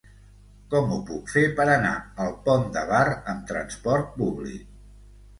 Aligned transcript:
Com 0.69 0.93
ho 0.93 0.95
puc 1.09 1.27
fer 1.33 1.43
per 1.59 1.67
anar 1.73 1.91
al 2.25 2.31
Pont 2.47 2.65
de 2.77 2.83
Bar 2.93 3.01
amb 3.35 3.43
trasport 3.51 4.09
públic? 4.23 4.65